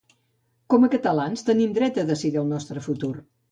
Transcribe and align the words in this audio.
Com 0.73 0.87
a 0.87 0.89
catalans, 0.93 1.45
tenim 1.51 1.77
dret 1.77 2.01
a 2.05 2.09
decidir 2.13 2.43
el 2.45 2.53
nostre 2.57 2.87
futur. 2.91 3.15